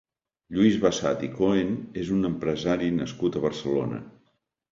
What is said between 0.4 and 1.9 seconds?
Lluís Bassat i Coen